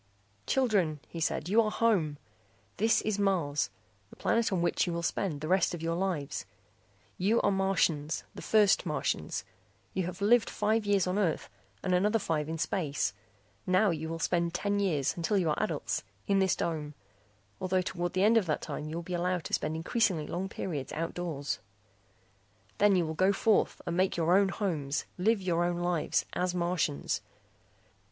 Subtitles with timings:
[0.47, 2.17] "Children," he said, "you are home.
[2.77, 3.69] This is Mars,
[4.09, 6.47] the planet on which you will spend the rest of your lives.
[7.19, 9.43] You are Martians, the first Martians.
[9.93, 11.51] You have lived five years on Earth
[11.83, 13.13] and another five in space.
[13.67, 16.95] Now you will spend ten years, until you are adults, in this dome,
[17.59, 20.49] although toward the end of that time you will be allowed to spend increasingly long
[20.49, 21.59] periods outdoors.
[22.79, 26.55] "Then you will go forth and make your own homes, live your own lives, as
[26.55, 27.21] Martians.